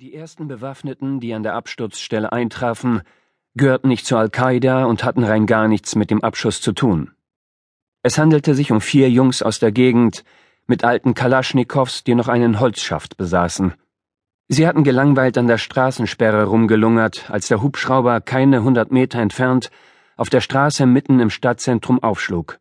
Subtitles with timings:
[0.00, 3.02] Die ersten Bewaffneten, die an der Absturzstelle eintrafen,
[3.56, 7.10] gehörten nicht zu Al-Qaida und hatten rein gar nichts mit dem Abschuss zu tun.
[8.04, 10.22] Es handelte sich um vier Jungs aus der Gegend
[10.68, 13.74] mit alten Kalaschnikows, die noch einen Holzschaft besaßen.
[14.46, 19.68] Sie hatten gelangweilt an der Straßensperre rumgelungert, als der Hubschrauber keine hundert Meter entfernt
[20.16, 22.60] auf der Straße mitten im Stadtzentrum aufschlug.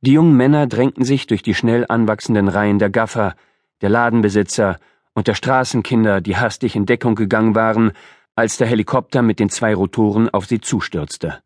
[0.00, 3.34] Die jungen Männer drängten sich durch die schnell anwachsenden Reihen der Gaffer,
[3.82, 4.78] der Ladenbesitzer
[5.14, 7.92] und der Straßenkinder, die hastig in Deckung gegangen waren,
[8.34, 11.42] als der Helikopter mit den zwei Rotoren auf sie zustürzte.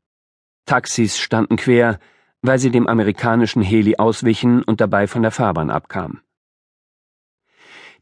[0.65, 1.99] Taxis standen quer,
[2.43, 6.23] weil sie dem amerikanischen Heli auswichen und dabei von der Fahrbahn abkamen.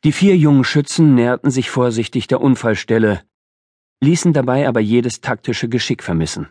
[0.05, 3.23] Die vier jungen Schützen näherten sich vorsichtig der Unfallstelle,
[4.01, 6.48] ließen dabei aber jedes taktische Geschick vermissen.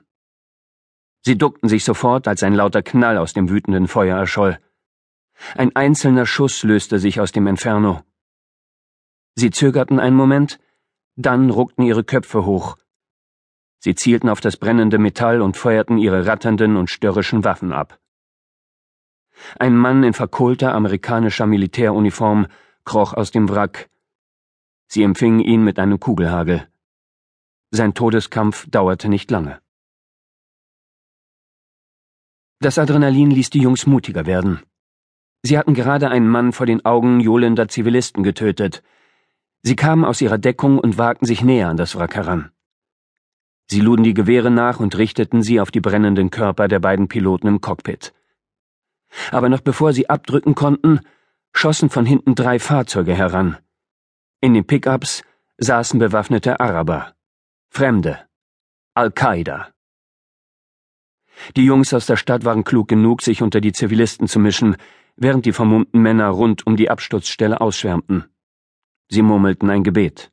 [1.22, 4.60] Sie duckten sich sofort, als ein lauter Knall aus dem wütenden Feuer erscholl.
[5.56, 8.04] Ein einzelner Schuss löste sich aus dem Inferno.
[9.36, 10.60] Sie zögerten einen Moment,
[11.16, 12.78] dann ruckten ihre Köpfe hoch.
[13.80, 18.00] Sie zielten auf das brennende Metall und feuerten ihre ratternden und störrischen Waffen ab.
[19.60, 22.48] Ein Mann in verkohlter amerikanischer Militäruniform
[22.86, 23.90] kroch aus dem Wrack.
[24.88, 26.68] Sie empfingen ihn mit einem Kugelhagel.
[27.72, 29.60] Sein Todeskampf dauerte nicht lange.
[32.60, 34.62] Das Adrenalin ließ die Jungs mutiger werden.
[35.44, 38.82] Sie hatten gerade einen Mann vor den Augen johlender Zivilisten getötet,
[39.68, 42.52] Sie kamen aus ihrer Deckung und wagten sich näher an das Wrack heran.
[43.66, 47.48] Sie luden die Gewehre nach und richteten sie auf die brennenden Körper der beiden Piloten
[47.48, 48.14] im Cockpit.
[49.32, 51.00] Aber noch bevor sie abdrücken konnten,
[51.52, 53.58] schossen von hinten drei Fahrzeuge heran.
[54.40, 55.24] In den Pickups
[55.58, 57.16] saßen bewaffnete Araber.
[57.72, 58.20] Fremde.
[58.94, 59.70] Al-Qaida.
[61.56, 64.78] Die Jungs aus der Stadt waren klug genug, sich unter die Zivilisten zu mischen,
[65.16, 68.26] während die vermummten Männer rund um die Absturzstelle ausschwärmten.
[69.10, 70.32] Sie murmelten ein Gebet.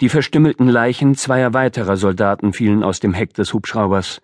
[0.00, 4.20] Die verstümmelten Leichen zweier weiterer Soldaten fielen aus dem Heck des Hubschraubers.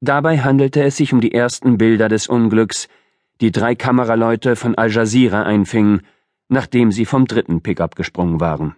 [0.00, 2.88] Dabei handelte es sich um die ersten Bilder des Unglücks,
[3.40, 6.02] die drei Kameraleute von Al Jazeera einfingen,
[6.48, 8.76] nachdem sie vom dritten Pickup gesprungen waren.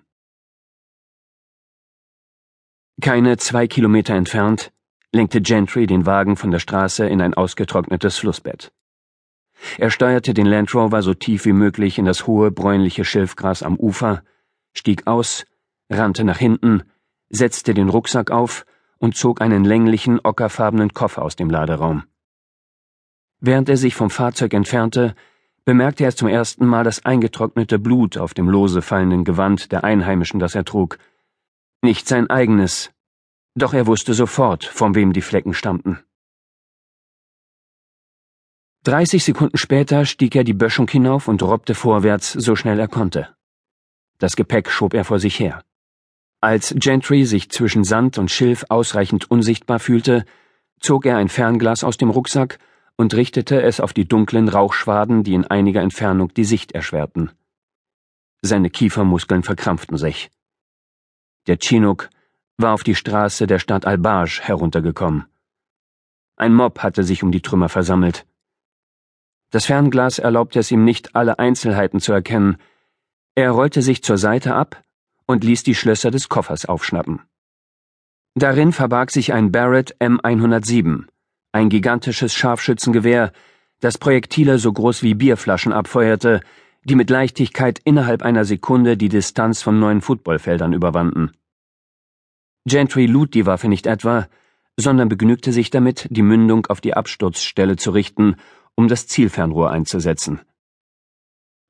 [3.00, 4.72] Keine zwei Kilometer entfernt
[5.14, 8.72] lenkte Gentry den Wagen von der Straße in ein ausgetrocknetes Flussbett.
[9.78, 13.76] Er steuerte den Land Rover so tief wie möglich in das hohe bräunliche Schilfgras am
[13.76, 14.22] Ufer,
[14.74, 15.44] stieg aus,
[15.90, 16.82] rannte nach hinten,
[17.28, 18.66] setzte den Rucksack auf
[18.98, 22.04] und zog einen länglichen, ockerfarbenen Koffer aus dem Laderaum.
[23.40, 25.14] Während er sich vom Fahrzeug entfernte,
[25.64, 30.38] bemerkte er zum ersten Mal das eingetrocknete Blut auf dem lose fallenden Gewand der Einheimischen,
[30.38, 30.98] das er trug.
[31.82, 32.92] Nicht sein eigenes,
[33.54, 35.98] doch er wusste sofort, von wem die Flecken stammten.
[38.84, 43.28] Dreißig Sekunden später stieg er die Böschung hinauf und robbte vorwärts, so schnell er konnte.
[44.19, 45.62] Das Gepäck schob er vor sich her.
[46.41, 50.25] Als Gentry sich zwischen Sand und Schilf ausreichend unsichtbar fühlte,
[50.81, 52.59] zog er ein Fernglas aus dem Rucksack
[52.97, 57.31] und richtete es auf die dunklen Rauchschwaden, die in einiger Entfernung die Sicht erschwerten.
[58.42, 60.32] Seine Kiefermuskeln verkrampften sich.
[61.47, 62.10] Der Chinook
[62.56, 65.26] war auf die Straße der Stadt Albage heruntergekommen.
[66.34, 68.26] Ein Mob hatte sich um die Trümmer versammelt.
[69.52, 72.56] Das Fernglas erlaubte es ihm nicht, alle Einzelheiten zu erkennen.
[73.34, 74.82] Er rollte sich zur Seite ab
[75.26, 77.20] und ließ die Schlösser des Koffers aufschnappen.
[78.34, 81.04] Darin verbarg sich ein Barrett M107,
[81.52, 83.30] ein gigantisches Scharfschützengewehr,
[83.80, 86.41] das Projektile so groß wie Bierflaschen abfeuerte,
[86.84, 91.30] die mit Leichtigkeit innerhalb einer Sekunde die Distanz von neun Footballfeldern überwanden.
[92.64, 94.28] Gentry lud die Waffe nicht etwa,
[94.78, 98.36] sondern begnügte sich damit, die Mündung auf die Absturzstelle zu richten
[98.75, 100.41] um das Zielfernrohr einzusetzen.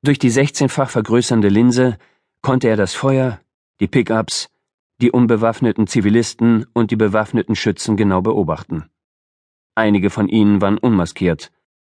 [0.03, 1.99] Durch die 16-fach vergrößernde Linse
[2.43, 3.41] konnte er das Feuer,
[3.81, 4.49] die Pickups,
[5.01, 8.89] die unbewaffneten Zivilisten und die bewaffneten Schützen genau beobachten.
[9.75, 11.51] Einige von ihnen waren unmaskiert,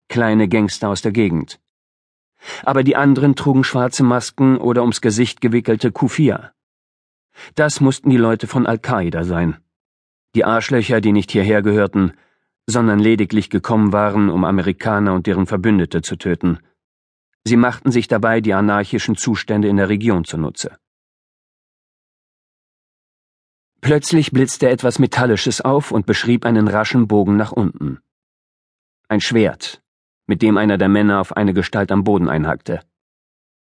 [0.09, 1.61] kleine Gangster aus der Gegend.
[2.63, 6.53] Aber die anderen trugen schwarze Masken oder ums Gesicht gewickelte Kufia.
[7.55, 9.59] Das mussten die Leute von Al-Qaida sein.
[10.35, 12.13] Die Arschlöcher, die nicht hierher gehörten,
[12.67, 16.59] sondern lediglich gekommen waren, um Amerikaner und deren Verbündete zu töten.
[17.45, 20.79] Sie machten sich dabei die anarchischen Zustände in der Region zunutze.
[23.83, 27.99] Plötzlich blitzte etwas Metallisches auf und beschrieb einen raschen Bogen nach unten.
[29.09, 29.83] Ein Schwert,
[30.27, 32.81] mit dem einer der Männer auf eine Gestalt am Boden einhackte.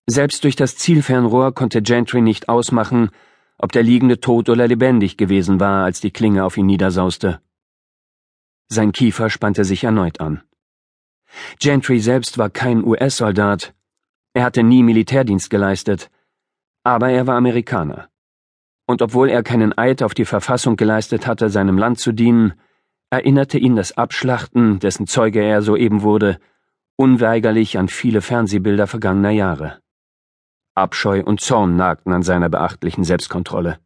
[0.07, 3.11] Selbst durch das Zielfernrohr konnte Gentry nicht ausmachen,
[3.57, 7.41] ob der Liegende tot oder lebendig gewesen war, als die Klinge auf ihn niedersauste.
[8.73, 10.43] Sein Kiefer spannte sich erneut an.
[11.59, 13.75] Gentry selbst war kein US-Soldat.
[14.33, 16.09] Er hatte nie Militärdienst geleistet.
[16.85, 18.09] Aber er war Amerikaner.
[18.87, 22.55] Und obwohl er keinen Eid auf die Verfassung geleistet hatte, seinem Land zu dienen,
[23.11, 26.39] erinnerte ihn das Abschlachten, dessen Zeuge er soeben wurde,
[26.95, 29.81] unweigerlich an viele Fernsehbilder vergangener Jahre.
[30.77, 33.81] Abscheu und Zorn nagten an seiner beachtlichen Selbstkontrolle.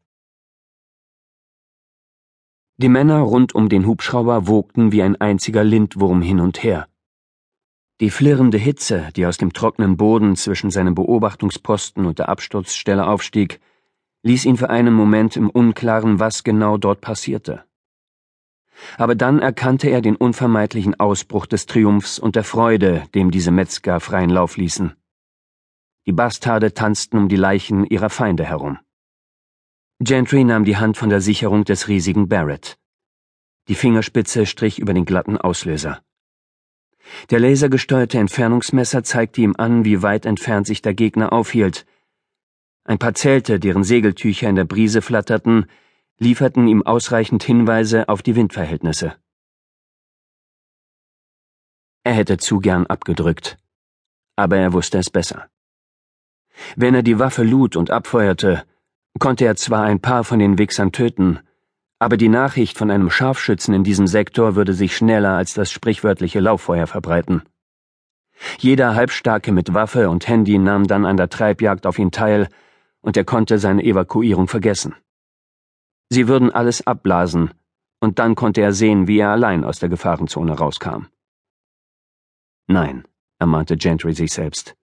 [2.77, 6.89] Die Männer rund um den Hubschrauber wogten wie ein einziger Lindwurm hin und her.
[8.01, 13.61] Die flirrende Hitze, die aus dem trockenen Boden zwischen seinem Beobachtungsposten und der Absturzstelle aufstieg,
[14.25, 17.65] ließ ihn für einen Moment im Unklaren, was genau dort passierte.
[18.97, 24.01] Aber dann erkannte er den unvermeidlichen Ausbruch des Triumphs und der Freude, dem diese Metzger
[24.01, 24.95] freien Lauf ließen.
[26.07, 28.79] Die Bastarde tanzten um die Leichen ihrer Feinde herum.
[30.05, 32.77] Gentry nahm die Hand von der Sicherung des riesigen Barrett.
[33.69, 36.03] Die Fingerspitze strich über den glatten Auslöser.
[37.31, 41.87] Der lasergesteuerte Entfernungsmesser zeigte ihm an, wie weit entfernt sich der Gegner aufhielt.
[42.85, 45.71] Ein paar Zelte, deren Segeltücher in der Brise flatterten,
[46.19, 49.17] lieferten ihm ausreichend Hinweise auf die Windverhältnisse.
[52.03, 53.57] Er hätte zu gern abgedrückt,
[54.37, 55.49] aber er wusste es besser.
[56.77, 58.67] Wenn er die Waffe lud und abfeuerte,
[59.19, 61.41] konnte er zwar ein paar von den Wichsern töten,
[61.99, 66.41] aber die Nachricht von einem Scharfschützen in diesem Sektor würde sich schneller als das sprichwörtliche
[66.41, 67.43] Lauffeuer verbreiten.
[68.59, 72.49] Jeder Halbstarke mit Waffe und Handy nahm dann an der Treibjagd auf ihn teil,
[73.01, 74.95] und er konnte seine Evakuierung vergessen.
[76.11, 77.55] Sie würden alles abblasen,
[78.01, 81.07] und dann konnte er sehen, wie er allein aus der Gefahrenzone rauskam.
[82.67, 83.07] Nein,
[83.39, 84.75] ermahnte Gentry sich selbst.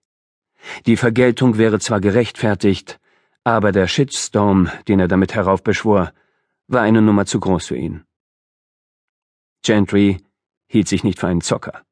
[0.86, 3.00] Die Vergeltung wäre zwar gerechtfertigt,
[3.44, 6.12] aber der Shitstorm, den er damit heraufbeschwor,
[6.68, 8.04] war eine Nummer zu groß für ihn.
[9.62, 10.18] Gentry
[10.66, 11.82] hielt sich nicht für einen Zocker.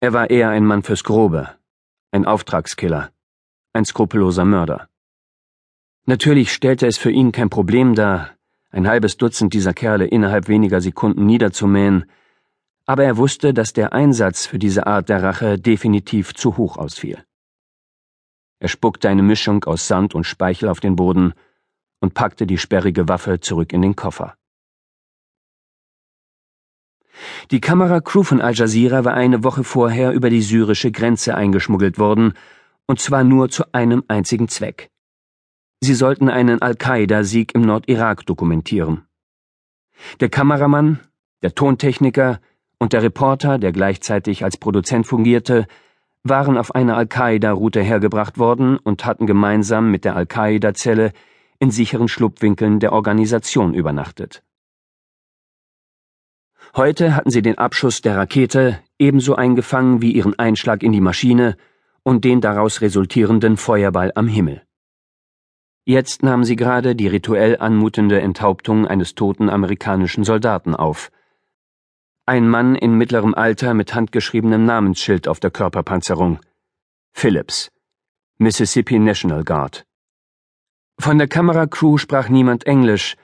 [0.00, 1.50] Er war eher ein Mann fürs Grobe,
[2.10, 3.10] ein Auftragskiller,
[3.72, 4.88] ein skrupelloser Mörder.
[6.06, 8.30] Natürlich stellte es für ihn kein Problem dar,
[8.70, 12.06] ein halbes Dutzend dieser Kerle innerhalb weniger Sekunden niederzumähen,
[12.86, 17.24] aber er wusste, dass der Einsatz für diese Art der Rache definitiv zu hoch ausfiel.
[18.60, 21.32] Er spuckte eine Mischung aus Sand und Speichel auf den Boden
[22.00, 24.36] und packte die sperrige Waffe zurück in den Koffer.
[27.50, 32.34] Die Kameracrew von Al Jazeera war eine Woche vorher über die syrische Grenze eingeschmuggelt worden,
[32.86, 34.90] und zwar nur zu einem einzigen Zweck.
[35.80, 39.06] Sie sollten einen Al-Qaida-Sieg im Nordirak dokumentieren.
[40.20, 41.00] Der Kameramann,
[41.42, 42.40] der Tontechniker
[42.78, 45.66] und der Reporter, der gleichzeitig als Produzent fungierte,
[46.22, 51.12] waren auf einer Al-Qaida-Route hergebracht worden und hatten gemeinsam mit der Al-Qaida-Zelle
[51.58, 54.42] in sicheren Schlupfwinkeln der Organisation übernachtet.
[56.76, 61.56] Heute hatten sie den Abschuss der Rakete ebenso eingefangen wie ihren Einschlag in die Maschine
[62.02, 64.62] und den daraus resultierenden Feuerball am Himmel.
[65.84, 71.10] Jetzt nahmen sie gerade die rituell anmutende Enthauptung eines toten amerikanischen Soldaten auf.
[72.30, 76.38] Ein Mann in mittlerem Alter mit handgeschriebenem Namensschild auf der Körperpanzerung.
[77.12, 77.72] Phillips,
[78.38, 79.84] Mississippi National Guard.
[81.00, 83.16] Von der Kameracrew sprach niemand Englisch,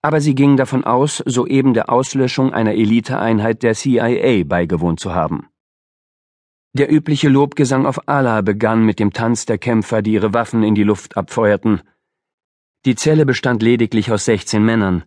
[0.00, 5.50] aber sie gingen davon aus, soeben der Auslöschung einer Eliteeinheit der CIA beigewohnt zu haben.
[6.72, 10.74] Der übliche Lobgesang auf Allah begann mit dem Tanz der Kämpfer, die ihre Waffen in
[10.74, 11.82] die Luft abfeuerten.
[12.86, 15.04] Die Zelle bestand lediglich aus 16 Männern,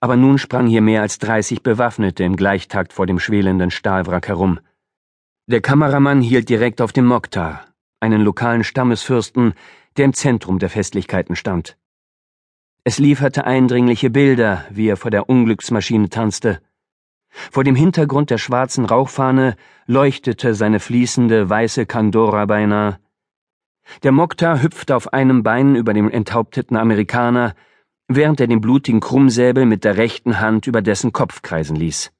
[0.00, 4.60] aber nun sprangen hier mehr als 30 Bewaffnete im Gleichtakt vor dem schwelenden Stahlwrack herum.
[5.46, 7.64] Der Kameramann hielt direkt auf den Mokhtar,
[8.00, 9.54] einen lokalen Stammesfürsten,
[9.96, 11.76] der im Zentrum der Festlichkeiten stand.
[12.84, 16.60] Es lieferte eindringliche Bilder, wie er vor der Unglücksmaschine tanzte.
[17.30, 22.98] Vor dem Hintergrund der schwarzen Rauchfahne leuchtete seine fließende weiße Kandora beinahe.
[24.02, 27.54] Der Mokta hüpfte auf einem Bein über dem enthaupteten Amerikaner,
[28.08, 32.10] während er den blutigen Krummsäbel mit der rechten Hand über dessen Kopf kreisen ließ.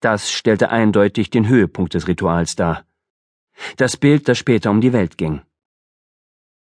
[0.00, 2.84] Das stellte eindeutig den Höhepunkt des Rituals dar.
[3.76, 5.42] Das Bild, das später um die Welt ging.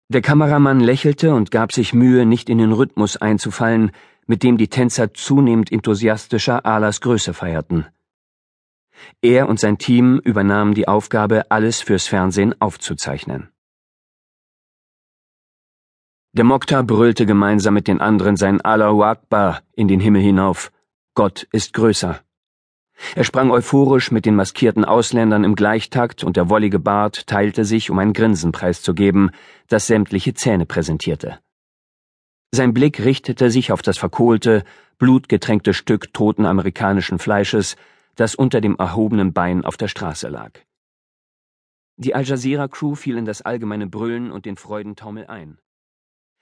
[0.10, 3.92] Der Kameramann lächelte und gab sich Mühe, nicht in den Rhythmus einzufallen,
[4.28, 7.88] mit dem die Tänzer zunehmend enthusiastischer Alas Größe feierten.
[9.22, 13.50] Er und sein Team übernahmen die Aufgabe, alles fürs Fernsehen aufzuzeichnen.
[16.33, 20.71] Der Mokta brüllte gemeinsam mit den anderen sein Allahu Akbar in den Himmel hinauf.
[21.13, 22.21] Gott ist größer.
[23.15, 27.89] Er sprang euphorisch mit den maskierten Ausländern im Gleichtakt und der wollige Bart teilte sich,
[27.89, 29.31] um ein Grinsen preiszugeben,
[29.67, 31.39] das sämtliche Zähne präsentierte.
[32.51, 34.63] Sein Blick richtete sich auf das verkohlte,
[35.00, 37.75] blutgetränkte Stück toten amerikanischen Fleisches,
[38.15, 40.51] das unter dem erhobenen Bein auf der Straße lag.
[41.97, 45.57] Die Al Jazeera Crew fiel in das allgemeine Brüllen und den Freudentaumel ein.